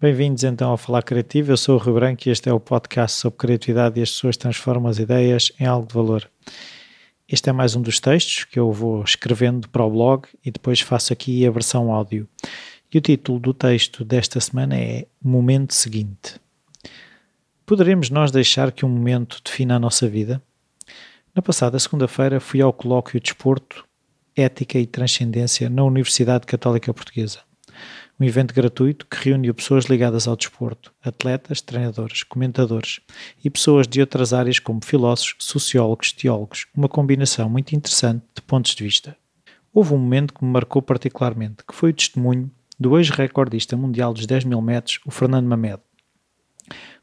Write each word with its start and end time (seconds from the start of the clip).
Bem-vindos 0.00 0.44
então 0.44 0.70
ao 0.70 0.78
Falar 0.78 1.02
Criativo. 1.02 1.52
Eu 1.52 1.58
sou 1.58 1.74
o 1.74 1.78
Rui 1.78 1.92
Branco 1.92 2.22
e 2.26 2.30
este 2.30 2.48
é 2.48 2.52
o 2.52 2.58
podcast 2.58 3.18
sobre 3.18 3.38
criatividade 3.38 4.00
e 4.00 4.02
as 4.02 4.10
pessoas 4.12 4.38
transformam 4.38 4.88
as 4.88 4.98
ideias 4.98 5.52
em 5.60 5.66
algo 5.66 5.86
de 5.86 5.92
valor. 5.92 6.26
Este 7.28 7.50
é 7.50 7.52
mais 7.52 7.76
um 7.76 7.82
dos 7.82 8.00
textos 8.00 8.44
que 8.44 8.58
eu 8.58 8.72
vou 8.72 9.02
escrevendo 9.02 9.68
para 9.68 9.84
o 9.84 9.90
blog 9.90 10.26
e 10.42 10.50
depois 10.50 10.80
faço 10.80 11.12
aqui 11.12 11.46
a 11.46 11.50
versão 11.50 11.92
áudio. 11.92 12.26
E 12.90 12.96
o 12.96 13.00
título 13.02 13.38
do 13.38 13.52
texto 13.52 14.06
desta 14.06 14.40
semana 14.40 14.74
é 14.78 15.06
Momento 15.22 15.74
Seguinte. 15.74 16.40
Poderemos 17.66 18.08
nós 18.08 18.30
deixar 18.30 18.72
que 18.72 18.86
um 18.86 18.88
momento 18.88 19.42
defina 19.44 19.76
a 19.76 19.78
nossa 19.80 20.08
vida? 20.08 20.40
Na 21.34 21.42
passada 21.42 21.78
segunda-feira 21.78 22.40
fui 22.40 22.62
ao 22.62 22.72
colóquio 22.72 23.20
Desporto, 23.20 23.85
Ética 24.36 24.78
e 24.78 24.86
Transcendência 24.86 25.70
na 25.70 25.82
Universidade 25.82 26.44
Católica 26.44 26.92
Portuguesa. 26.92 27.40
Um 28.20 28.24
evento 28.24 28.54
gratuito 28.54 29.06
que 29.06 29.30
reuniu 29.30 29.54
pessoas 29.54 29.86
ligadas 29.86 30.28
ao 30.28 30.36
desporto, 30.36 30.92
atletas, 31.02 31.62
treinadores, 31.62 32.22
comentadores 32.22 33.00
e 33.42 33.48
pessoas 33.48 33.88
de 33.88 34.00
outras 34.00 34.34
áreas 34.34 34.58
como 34.58 34.84
filósofos, 34.84 35.36
sociólogos, 35.40 36.12
teólogos, 36.12 36.66
uma 36.76 36.88
combinação 36.88 37.48
muito 37.48 37.74
interessante 37.74 38.22
de 38.34 38.42
pontos 38.42 38.74
de 38.74 38.84
vista. 38.84 39.16
Houve 39.72 39.94
um 39.94 39.98
momento 39.98 40.34
que 40.34 40.44
me 40.44 40.50
marcou 40.50 40.82
particularmente, 40.82 41.64
que 41.66 41.74
foi 41.74 41.90
o 41.90 41.94
testemunho 41.94 42.50
do 42.78 42.98
ex-recordista 42.98 43.74
mundial 43.74 44.12
dos 44.12 44.26
10 44.26 44.44
mil 44.44 44.60
metros, 44.60 45.00
o 45.06 45.10
Fernando 45.10 45.46
Mamed 45.46 45.80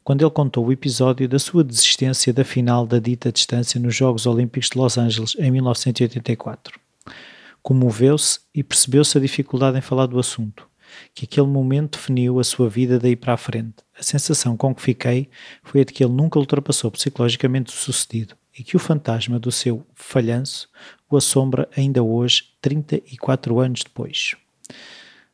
quando 0.04 0.20
ele 0.20 0.30
contou 0.30 0.66
o 0.66 0.72
episódio 0.72 1.26
da 1.26 1.38
sua 1.38 1.64
desistência 1.64 2.30
da 2.30 2.44
final 2.44 2.86
da 2.86 2.98
dita 2.98 3.32
distância 3.32 3.80
nos 3.80 3.96
Jogos 3.96 4.26
Olímpicos 4.26 4.68
de 4.68 4.76
Los 4.76 4.98
Angeles 4.98 5.34
em 5.38 5.50
1984. 5.50 6.83
Comoveu-se 7.62 8.40
e 8.54 8.62
percebeu-se 8.62 9.16
a 9.16 9.20
dificuldade 9.20 9.78
em 9.78 9.80
falar 9.80 10.06
do 10.06 10.18
assunto, 10.18 10.68
que 11.14 11.24
aquele 11.24 11.46
momento 11.46 11.98
definiu 11.98 12.38
a 12.38 12.44
sua 12.44 12.68
vida 12.68 12.98
daí 12.98 13.16
para 13.16 13.34
a 13.34 13.38
frente. 13.38 13.76
A 13.98 14.02
sensação 14.02 14.56
com 14.56 14.74
que 14.74 14.82
fiquei 14.82 15.30
foi 15.62 15.80
a 15.80 15.84
de 15.84 15.92
que 15.92 16.04
ele 16.04 16.12
nunca 16.12 16.38
ultrapassou 16.38 16.90
psicologicamente 16.90 17.72
o 17.72 17.76
sucedido 17.76 18.36
e 18.56 18.62
que 18.62 18.76
o 18.76 18.80
fantasma 18.80 19.38
do 19.38 19.50
seu 19.50 19.86
falhanço 19.94 20.68
o 21.10 21.16
assombra 21.16 21.68
ainda 21.76 22.02
hoje, 22.02 22.44
34 22.60 23.58
anos 23.60 23.82
depois. 23.82 24.34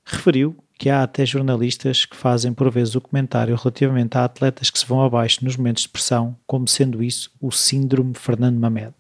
Referiu 0.04 0.56
que 0.78 0.88
há 0.88 1.02
até 1.02 1.26
jornalistas 1.26 2.06
que 2.06 2.16
fazem 2.16 2.54
por 2.54 2.70
vezes 2.70 2.94
o 2.94 3.00
comentário 3.00 3.54
relativamente 3.54 4.16
a 4.16 4.24
atletas 4.24 4.70
que 4.70 4.78
se 4.78 4.86
vão 4.86 5.02
abaixo 5.02 5.44
nos 5.44 5.56
momentos 5.56 5.82
de 5.82 5.88
pressão, 5.90 6.36
como 6.46 6.66
sendo 6.66 7.02
isso 7.02 7.30
o 7.40 7.50
síndrome 7.50 8.14
Fernando 8.14 8.58
Mamed. 8.58 8.94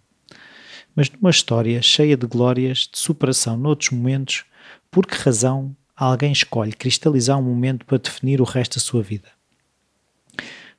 Mas 0.94 1.10
numa 1.10 1.30
história 1.30 1.80
cheia 1.82 2.16
de 2.16 2.26
glórias, 2.26 2.88
de 2.90 2.98
superação 2.98 3.56
noutros 3.56 3.90
momentos, 3.90 4.44
por 4.90 5.06
que 5.06 5.14
razão 5.14 5.74
alguém 5.96 6.32
escolhe 6.32 6.72
cristalizar 6.72 7.38
um 7.38 7.42
momento 7.42 7.84
para 7.86 7.98
definir 7.98 8.40
o 8.40 8.44
resto 8.44 8.74
da 8.76 8.80
sua 8.80 9.02
vida? 9.02 9.28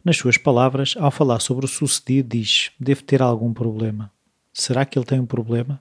Nas 0.03 0.17
suas 0.17 0.37
palavras, 0.37 0.95
ao 0.97 1.11
falar 1.11 1.39
sobre 1.39 1.65
o 1.65 1.69
sucedido, 1.69 2.29
diz: 2.29 2.71
Devo 2.79 3.03
ter 3.03 3.21
algum 3.21 3.53
problema. 3.53 4.11
Será 4.51 4.83
que 4.83 4.97
ele 4.97 5.05
tem 5.05 5.19
um 5.19 5.25
problema? 5.25 5.79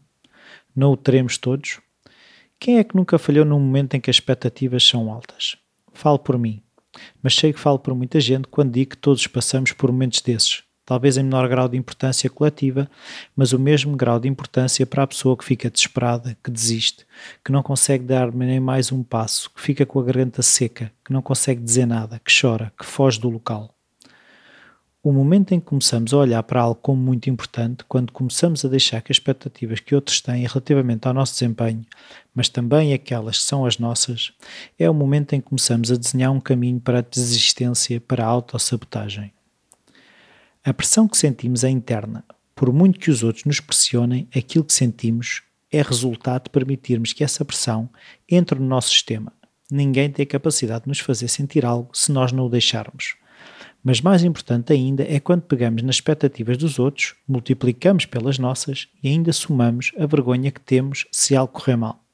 Não 0.76 0.92
o 0.92 0.96
teremos 0.96 1.38
todos? 1.38 1.80
Quem 2.58 2.78
é 2.78 2.84
que 2.84 2.94
nunca 2.94 3.18
falhou 3.18 3.44
num 3.44 3.58
momento 3.58 3.94
em 3.94 4.00
que 4.00 4.10
as 4.10 4.16
expectativas 4.16 4.86
são 4.86 5.10
altas? 5.10 5.56
Falo 5.92 6.18
por 6.18 6.38
mim, 6.38 6.62
mas 7.22 7.34
sei 7.34 7.52
que 7.52 7.58
falo 7.58 7.78
por 7.78 7.94
muita 7.94 8.20
gente 8.20 8.48
quando 8.48 8.72
digo 8.72 8.90
que 8.90 8.96
todos 8.98 9.26
passamos 9.26 9.72
por 9.72 9.90
momentos 9.90 10.20
desses, 10.20 10.62
talvez 10.90 11.16
em 11.16 11.22
menor 11.22 11.48
grau 11.48 11.68
de 11.68 11.76
importância 11.76 12.28
coletiva, 12.28 12.90
mas 13.36 13.52
o 13.52 13.60
mesmo 13.60 13.96
grau 13.96 14.18
de 14.18 14.26
importância 14.26 14.84
para 14.84 15.04
a 15.04 15.06
pessoa 15.06 15.36
que 15.36 15.44
fica 15.44 15.70
desesperada, 15.70 16.36
que 16.42 16.50
desiste, 16.50 17.06
que 17.44 17.52
não 17.52 17.62
consegue 17.62 18.02
dar 18.02 18.34
nem 18.34 18.58
mais 18.58 18.90
um 18.90 19.04
passo, 19.04 19.48
que 19.54 19.60
fica 19.60 19.86
com 19.86 20.00
a 20.00 20.02
garganta 20.02 20.42
seca, 20.42 20.90
que 21.04 21.12
não 21.12 21.22
consegue 21.22 21.62
dizer 21.62 21.86
nada, 21.86 22.20
que 22.24 22.32
chora, 22.36 22.72
que 22.76 22.84
foge 22.84 23.20
do 23.20 23.30
local. 23.30 23.72
O 25.00 25.12
momento 25.12 25.52
em 25.52 25.60
que 25.60 25.66
começamos 25.66 26.12
a 26.12 26.16
olhar 26.16 26.42
para 26.42 26.60
algo 26.60 26.80
como 26.82 27.00
muito 27.00 27.30
importante, 27.30 27.84
quando 27.84 28.12
começamos 28.12 28.64
a 28.64 28.68
deixar 28.68 29.00
que 29.00 29.12
as 29.12 29.16
expectativas 29.18 29.78
que 29.78 29.94
outros 29.94 30.20
têm 30.20 30.44
relativamente 30.44 31.06
ao 31.06 31.14
nosso 31.14 31.34
desempenho, 31.34 31.86
mas 32.34 32.48
também 32.48 32.92
aquelas 32.92 33.38
que 33.38 33.44
são 33.44 33.64
as 33.64 33.78
nossas, 33.78 34.32
é 34.76 34.90
o 34.90 34.94
momento 34.94 35.34
em 35.34 35.40
que 35.40 35.46
começamos 35.46 35.92
a 35.92 35.96
desenhar 35.96 36.32
um 36.32 36.40
caminho 36.40 36.80
para 36.80 36.98
a 36.98 37.02
desistência, 37.02 38.00
para 38.00 38.24
a 38.24 38.28
autossabotagem. 38.28 39.32
A 40.62 40.74
pressão 40.74 41.08
que 41.08 41.16
sentimos 41.16 41.64
é 41.64 41.70
interna. 41.70 42.22
Por 42.54 42.70
muito 42.70 42.98
que 42.98 43.10
os 43.10 43.22
outros 43.22 43.46
nos 43.46 43.60
pressionem, 43.60 44.28
aquilo 44.36 44.62
que 44.62 44.74
sentimos 44.74 45.40
é 45.72 45.80
resultado 45.80 46.44
de 46.44 46.50
permitirmos 46.50 47.14
que 47.14 47.24
essa 47.24 47.46
pressão 47.46 47.88
entre 48.28 48.58
no 48.58 48.66
nosso 48.66 48.90
sistema. 48.90 49.32
Ninguém 49.70 50.10
tem 50.10 50.22
a 50.24 50.26
capacidade 50.26 50.82
de 50.82 50.88
nos 50.88 50.98
fazer 50.98 51.28
sentir 51.28 51.64
algo 51.64 51.88
se 51.94 52.12
nós 52.12 52.30
não 52.30 52.44
o 52.44 52.50
deixarmos. 52.50 53.14
Mas 53.82 54.02
mais 54.02 54.22
importante 54.22 54.74
ainda 54.74 55.02
é 55.02 55.18
quando 55.18 55.40
pegamos 55.40 55.82
nas 55.82 55.96
expectativas 55.96 56.58
dos 56.58 56.78
outros, 56.78 57.14
multiplicamos 57.26 58.04
pelas 58.04 58.38
nossas 58.38 58.86
e 59.02 59.08
ainda 59.08 59.32
somamos 59.32 59.92
a 59.98 60.04
vergonha 60.04 60.50
que 60.50 60.60
temos 60.60 61.06
se 61.10 61.34
algo 61.34 61.54
correr 61.54 61.76
mal. 61.76 62.04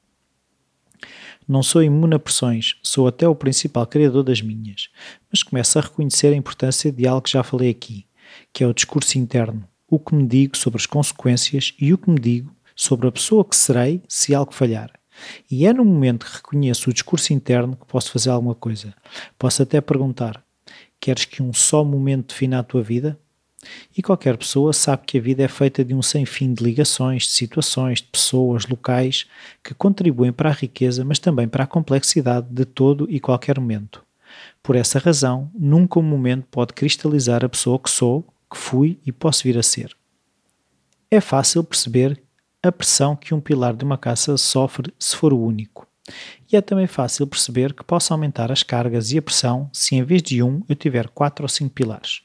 Não 1.48 1.64
sou 1.64 1.82
imune 1.82 2.14
a 2.14 2.18
pressões, 2.20 2.76
sou 2.80 3.08
até 3.08 3.26
o 3.26 3.34
principal 3.34 3.88
criador 3.88 4.22
das 4.22 4.40
minhas, 4.40 4.88
mas 5.32 5.42
começo 5.42 5.80
a 5.80 5.82
reconhecer 5.82 6.28
a 6.28 6.36
importância 6.36 6.92
de 6.92 7.08
algo 7.08 7.22
que 7.22 7.32
já 7.32 7.42
falei 7.42 7.70
aqui, 7.70 8.06
que 8.52 8.64
é 8.64 8.66
o 8.66 8.74
discurso 8.74 9.18
interno, 9.18 9.66
o 9.88 9.98
que 9.98 10.14
me 10.14 10.26
digo 10.26 10.56
sobre 10.56 10.78
as 10.78 10.86
consequências 10.86 11.74
e 11.80 11.92
o 11.92 11.98
que 11.98 12.10
me 12.10 12.18
digo 12.18 12.54
sobre 12.74 13.08
a 13.08 13.12
pessoa 13.12 13.44
que 13.44 13.56
serei 13.56 14.02
se 14.08 14.34
algo 14.34 14.52
falhar. 14.52 14.90
E 15.50 15.66
é 15.66 15.72
no 15.72 15.84
momento 15.84 16.26
que 16.26 16.36
reconheço 16.36 16.90
o 16.90 16.92
discurso 16.92 17.32
interno 17.32 17.76
que 17.76 17.86
posso 17.86 18.10
fazer 18.10 18.30
alguma 18.30 18.54
coisa. 18.54 18.94
Posso 19.38 19.62
até 19.62 19.80
perguntar: 19.80 20.42
Queres 21.00 21.24
que 21.24 21.42
um 21.42 21.52
só 21.52 21.82
momento 21.82 22.28
defina 22.28 22.58
a 22.58 22.62
tua 22.62 22.82
vida? 22.82 23.18
E 23.96 24.02
qualquer 24.02 24.36
pessoa 24.36 24.72
sabe 24.72 25.04
que 25.06 25.18
a 25.18 25.20
vida 25.20 25.42
é 25.42 25.48
feita 25.48 25.84
de 25.84 25.94
um 25.94 26.02
sem 26.02 26.24
fim 26.24 26.52
de 26.52 26.62
ligações, 26.62 27.24
de 27.24 27.30
situações, 27.30 28.00
de 28.00 28.08
pessoas, 28.08 28.66
locais 28.66 29.26
que 29.64 29.74
contribuem 29.74 30.32
para 30.32 30.50
a 30.50 30.52
riqueza, 30.52 31.04
mas 31.04 31.18
também 31.18 31.48
para 31.48 31.64
a 31.64 31.66
complexidade 31.66 32.46
de 32.50 32.64
todo 32.64 33.06
e 33.10 33.18
qualquer 33.18 33.58
momento. 33.58 34.05
Por 34.62 34.76
essa 34.76 34.98
razão, 34.98 35.50
nunca 35.54 35.98
um 35.98 36.02
momento 36.02 36.46
pode 36.50 36.72
cristalizar 36.72 37.44
a 37.44 37.48
pessoa 37.48 37.78
que 37.78 37.90
sou, 37.90 38.22
que 38.50 38.56
fui 38.56 38.98
e 39.06 39.12
posso 39.12 39.44
vir 39.44 39.58
a 39.58 39.62
ser. 39.62 39.96
É 41.10 41.20
fácil 41.20 41.62
perceber 41.62 42.20
a 42.62 42.72
pressão 42.72 43.14
que 43.14 43.34
um 43.34 43.40
pilar 43.40 43.74
de 43.74 43.84
uma 43.84 43.96
casa 43.96 44.36
sofre 44.36 44.92
se 44.98 45.14
for 45.14 45.32
o 45.32 45.40
único. 45.40 45.86
E 46.50 46.56
é 46.56 46.60
também 46.60 46.86
fácil 46.86 47.26
perceber 47.26 47.72
que 47.72 47.82
posso 47.82 48.12
aumentar 48.12 48.52
as 48.52 48.62
cargas 48.62 49.10
e 49.10 49.18
a 49.18 49.22
pressão 49.22 49.68
se 49.72 49.96
em 49.96 50.02
vez 50.02 50.22
de 50.22 50.42
um 50.42 50.62
eu 50.68 50.76
tiver 50.76 51.08
quatro 51.08 51.44
ou 51.44 51.48
cinco 51.48 51.74
pilares. 51.74 52.22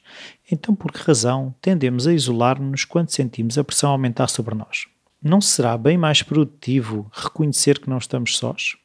Então, 0.50 0.74
por 0.74 0.92
que 0.92 1.02
razão 1.02 1.54
tendemos 1.60 2.06
a 2.06 2.12
isolar-nos 2.12 2.84
quando 2.84 3.10
sentimos 3.10 3.58
a 3.58 3.64
pressão 3.64 3.90
aumentar 3.90 4.28
sobre 4.28 4.54
nós? 4.54 4.86
Não 5.20 5.40
será 5.40 5.76
bem 5.76 5.96
mais 5.96 6.22
produtivo 6.22 7.10
reconhecer 7.12 7.78
que 7.78 7.90
não 7.90 7.98
estamos 7.98 8.36
sós? 8.36 8.76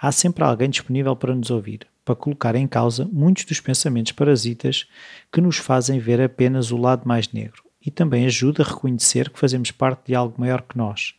Há 0.00 0.12
sempre 0.12 0.44
alguém 0.44 0.68
disponível 0.68 1.16
para 1.16 1.34
nos 1.34 1.50
ouvir, 1.50 1.86
para 2.06 2.14
colocar 2.14 2.54
em 2.54 2.68
causa 2.68 3.04
muitos 3.12 3.44
dos 3.44 3.58
pensamentos 3.58 4.12
parasitas 4.12 4.86
que 5.32 5.40
nos 5.40 5.56
fazem 5.56 5.98
ver 5.98 6.20
apenas 6.20 6.70
o 6.70 6.76
lado 6.76 7.06
mais 7.06 7.32
negro 7.32 7.64
e 7.84 7.90
também 7.90 8.24
ajuda 8.24 8.62
a 8.62 8.66
reconhecer 8.66 9.28
que 9.28 9.38
fazemos 9.38 9.72
parte 9.72 10.06
de 10.06 10.14
algo 10.14 10.36
maior 10.38 10.62
que 10.62 10.78
nós, 10.78 11.14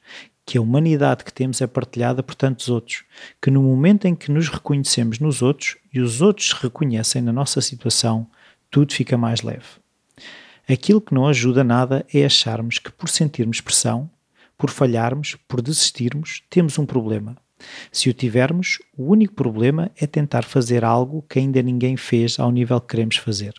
que 0.46 0.58
a 0.58 0.62
humanidade 0.62 1.26
que 1.26 1.34
temos 1.34 1.62
é 1.62 1.68
partilhada 1.68 2.24
por 2.24 2.36
tantos 2.36 2.70
outros, 2.70 3.04
que 3.42 3.52
no 3.52 3.62
momento 3.62 4.06
em 4.06 4.16
que 4.16 4.32
nos 4.32 4.48
reconhecemos 4.48 5.20
nos 5.20 5.42
outros 5.42 5.76
e 5.94 6.00
os 6.00 6.22
outros 6.22 6.50
se 6.50 6.56
reconhecem 6.56 7.22
na 7.22 7.34
nossa 7.34 7.60
situação, 7.60 8.26
tudo 8.72 8.94
fica 8.94 9.18
mais 9.18 9.42
leve. 9.42 9.66
Aquilo 10.70 11.02
que 11.02 11.14
não 11.14 11.28
ajuda 11.28 11.66
nada 11.66 12.06
é 12.14 12.24
acharmos 12.24 12.80
que 12.80 12.92
por 12.92 13.10
sentirmos 13.10 13.60
pressão, 13.60 14.10
por 14.58 14.70
falharmos, 14.70 15.36
por 15.50 15.62
desistirmos, 15.62 16.44
temos 16.50 16.80
um 16.80 16.86
problema. 16.86 17.36
Se 17.92 18.10
o 18.10 18.14
tivermos, 18.14 18.80
o 18.98 19.12
único 19.12 19.34
problema 19.34 19.92
é 19.96 20.06
tentar 20.06 20.44
fazer 20.44 20.84
algo 20.84 21.26
que 21.28 21.40
ainda 21.40 21.62
ninguém 21.62 21.98
fez 21.98 22.40
ao 22.40 22.52
nível 22.52 22.80
que 22.80 22.88
queremos 22.88 23.18
fazer. 23.18 23.54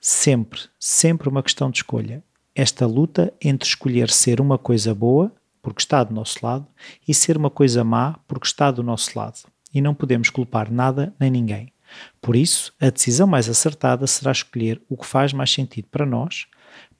Sempre, 0.00 0.60
sempre 0.78 1.28
uma 1.28 1.42
questão 1.42 1.70
de 1.70 1.78
escolha. 1.78 2.22
Esta 2.54 2.86
luta 2.86 3.32
entre 3.40 3.68
escolher 3.68 4.10
ser 4.10 4.40
uma 4.40 4.58
coisa 4.58 4.94
boa 4.94 5.32
porque 5.62 5.82
está 5.82 6.02
do 6.02 6.14
nosso 6.14 6.38
lado, 6.42 6.66
e 7.06 7.14
ser 7.14 7.36
uma 7.36 7.50
coisa 7.50 7.84
má 7.84 8.18
porque 8.26 8.46
está 8.46 8.70
do 8.70 8.82
nosso 8.82 9.18
lado. 9.18 9.40
E 9.72 9.80
não 9.80 9.94
podemos 9.94 10.30
culpar 10.30 10.70
nada 10.70 11.14
nem 11.18 11.30
ninguém. 11.30 11.72
Por 12.20 12.36
isso, 12.36 12.72
a 12.80 12.90
decisão 12.90 13.26
mais 13.26 13.48
acertada 13.48 14.06
será 14.06 14.32
escolher 14.32 14.80
o 14.88 14.96
que 14.96 15.06
faz 15.06 15.32
mais 15.32 15.50
sentido 15.50 15.88
para 15.90 16.06
nós, 16.06 16.46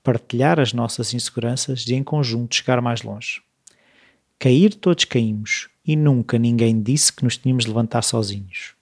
partilhar 0.03 0.59
as 0.59 0.73
nossas 0.73 1.15
inseguranças 1.15 1.87
e 1.87 1.95
em 1.95 2.03
conjunto 2.03 2.55
chegar 2.55 2.81
mais 2.81 3.03
longe. 3.03 3.43
Cair 4.39 4.75
todos 4.75 5.05
caímos 5.05 5.69
e 5.91 5.97
nunca 5.97 6.39
ninguém 6.39 6.81
disse 6.81 7.13
que 7.13 7.25
nos 7.25 7.37
tínhamos 7.37 7.65
de 7.65 7.71
levantar 7.71 8.03
sozinhos. 8.03 8.75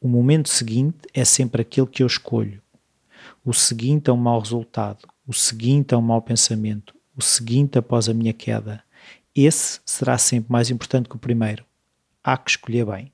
O 0.00 0.08
momento 0.08 0.48
seguinte 0.48 0.98
é 1.14 1.24
sempre 1.24 1.62
aquele 1.62 1.86
que 1.86 2.02
eu 2.02 2.08
escolho. 2.08 2.60
O 3.44 3.54
seguinte 3.54 4.10
é 4.10 4.12
um 4.12 4.16
mau 4.16 4.40
resultado, 4.40 5.06
o 5.24 5.32
seguinte 5.32 5.94
é 5.94 5.96
um 5.96 6.02
mau 6.02 6.20
pensamento, 6.20 6.92
o 7.16 7.22
seguinte 7.22 7.78
após 7.78 8.08
a 8.08 8.12
minha 8.12 8.32
queda, 8.32 8.82
esse 9.32 9.78
será 9.86 10.18
sempre 10.18 10.50
mais 10.50 10.70
importante 10.70 11.08
que 11.08 11.14
o 11.14 11.20
primeiro. 11.20 11.64
Há 12.24 12.36
que 12.36 12.50
escolher 12.50 12.84
bem. 12.84 13.12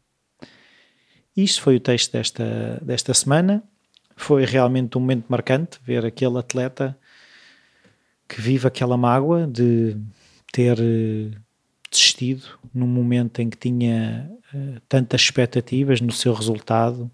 Isto 1.36 1.60
foi 1.60 1.76
o 1.76 1.80
texto 1.80 2.12
desta, 2.12 2.80
desta 2.80 3.12
semana. 3.12 3.62
Foi 4.16 4.46
realmente 4.46 4.96
um 4.96 5.00
momento 5.02 5.26
marcante 5.28 5.78
ver 5.84 6.06
aquele 6.06 6.38
atleta 6.38 6.98
que 8.26 8.40
vive 8.40 8.66
aquela 8.66 8.96
mágoa 8.96 9.46
de 9.46 9.94
ter 10.50 10.78
eh, 10.80 11.36
desistido 11.90 12.58
num 12.72 12.86
momento 12.86 13.40
em 13.40 13.50
que 13.50 13.56
tinha 13.56 14.30
uh, 14.54 14.80
tantas 14.88 15.22
expectativas 15.22 16.00
no 16.00 16.12
seu 16.12 16.32
resultado, 16.32 17.10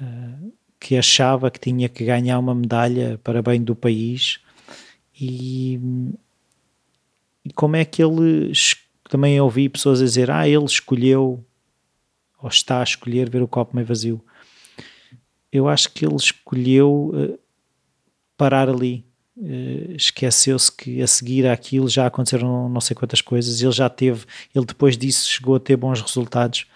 uh, 0.00 0.52
que 0.78 0.96
achava 0.96 1.50
que 1.50 1.58
tinha 1.58 1.88
que 1.88 2.04
ganhar 2.04 2.38
uma 2.38 2.54
medalha 2.54 3.18
para 3.24 3.42
bem 3.42 3.62
do 3.62 3.74
país. 3.74 4.38
E, 5.18 5.80
e 7.44 7.52
como 7.52 7.76
é 7.76 7.84
que 7.84 8.02
ele 8.02 8.52
também 9.08 9.40
ouvi 9.40 9.68
pessoas 9.68 10.00
a 10.00 10.04
dizer 10.04 10.30
ah 10.30 10.48
ele 10.48 10.64
escolheu 10.64 11.44
ou 12.38 12.48
está 12.48 12.80
a 12.80 12.84
escolher 12.84 13.30
ver 13.30 13.42
o 13.42 13.48
copo 13.48 13.74
meio 13.74 13.86
vazio. 13.86 14.22
Eu 15.50 15.68
acho 15.68 15.90
que 15.90 16.04
ele 16.04 16.16
escolheu 16.16 17.12
uh, 17.14 17.38
parar 18.36 18.68
ali 18.68 19.05
esqueceu-se 19.94 20.72
que 20.72 21.02
a 21.02 21.06
seguir 21.06 21.46
àquilo 21.46 21.88
já 21.88 22.06
aconteceram 22.06 22.68
não 22.68 22.80
sei 22.80 22.94
quantas 22.96 23.20
coisas, 23.20 23.60
ele 23.60 23.72
já 23.72 23.88
teve, 23.88 24.24
ele 24.54 24.64
depois 24.64 24.96
disso 24.96 25.28
chegou 25.28 25.56
a 25.56 25.60
ter 25.60 25.76
bons 25.76 26.00
resultados, 26.00 26.66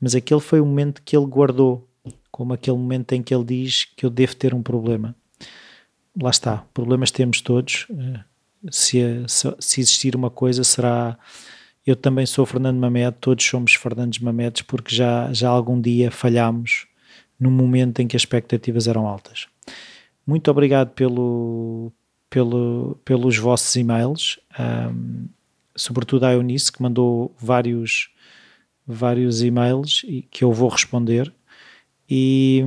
mas 0.00 0.14
aquele 0.14 0.40
foi 0.40 0.60
o 0.60 0.66
momento 0.66 1.02
que 1.04 1.16
ele 1.16 1.26
guardou, 1.26 1.88
como 2.30 2.52
aquele 2.52 2.76
momento 2.76 3.12
em 3.12 3.22
que 3.22 3.34
ele 3.34 3.44
diz 3.44 3.84
que 3.96 4.04
eu 4.04 4.10
devo 4.10 4.34
ter 4.34 4.54
um 4.54 4.62
problema. 4.62 5.14
Lá 6.20 6.30
está, 6.30 6.64
problemas 6.74 7.10
temos 7.10 7.40
todos. 7.40 7.86
Uh, 7.90 8.18
se, 8.70 8.98
se 9.58 9.80
existir 9.80 10.16
uma 10.16 10.30
coisa, 10.30 10.64
será. 10.64 11.16
Eu 11.86 11.96
também 11.96 12.26
sou 12.26 12.44
Fernando 12.44 12.78
Mamed, 12.78 13.16
todos 13.20 13.44
somos 13.44 13.74
Fernandes 13.74 14.18
Mamedes, 14.18 14.62
porque 14.62 14.94
já, 14.94 15.32
já 15.32 15.48
algum 15.48 15.80
dia 15.80 16.10
falhámos 16.10 16.86
num 17.38 17.50
momento 17.50 18.00
em 18.00 18.08
que 18.08 18.16
as 18.16 18.22
expectativas 18.22 18.88
eram 18.88 19.06
altas. 19.06 19.46
Muito 20.26 20.50
obrigado 20.50 20.90
pelo, 20.90 21.92
pelo, 22.30 22.98
pelos 23.04 23.36
vossos 23.38 23.74
e-mails, 23.76 24.38
um, 24.58 25.26
sobretudo 25.74 26.24
a 26.24 26.32
Eunice, 26.32 26.72
que 26.72 26.82
mandou 26.82 27.34
vários, 27.38 28.10
vários 28.86 29.42
e-mails 29.42 30.02
e 30.06 30.22
que 30.22 30.44
eu 30.44 30.52
vou 30.52 30.68
responder. 30.68 31.32
E, 32.08 32.62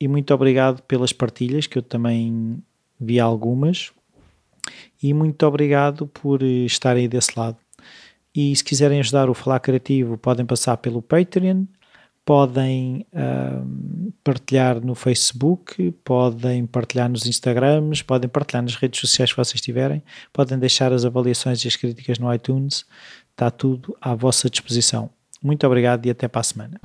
e 0.00 0.08
muito 0.08 0.32
obrigado 0.34 0.82
pelas 0.82 1.12
partilhas, 1.12 1.66
que 1.66 1.78
eu 1.78 1.82
também 1.82 2.62
vi 2.98 3.20
algumas. 3.20 3.92
E 5.02 5.12
muito 5.12 5.44
obrigado 5.46 6.06
por 6.06 6.42
estarem 6.42 7.08
desse 7.08 7.38
lado. 7.38 7.56
E 8.34 8.54
se 8.56 8.64
quiserem 8.64 9.00
ajudar 9.00 9.28
o 9.28 9.34
Falar 9.34 9.60
Criativo, 9.60 10.16
podem 10.16 10.46
passar 10.46 10.76
pelo 10.78 11.02
Patreon 11.02 11.66
podem 12.24 13.06
uh, 13.12 14.12
partilhar 14.22 14.80
no 14.80 14.94
Facebook, 14.94 15.90
podem 16.04 16.66
partilhar 16.66 17.08
nos 17.08 17.26
Instagrams, 17.26 18.02
podem 18.02 18.28
partilhar 18.28 18.62
nas 18.62 18.76
redes 18.76 19.00
sociais 19.00 19.32
que 19.32 19.36
vocês 19.36 19.60
tiverem, 19.60 20.02
podem 20.32 20.58
deixar 20.58 20.92
as 20.92 21.04
avaliações 21.04 21.64
e 21.64 21.68
as 21.68 21.76
críticas 21.76 22.18
no 22.18 22.32
iTunes, 22.32 22.84
está 23.30 23.50
tudo 23.50 23.96
à 24.00 24.14
vossa 24.14 24.48
disposição. 24.48 25.10
Muito 25.42 25.66
obrigado 25.66 26.06
e 26.06 26.10
até 26.10 26.28
para 26.28 26.40
a 26.40 26.44
semana. 26.44 26.80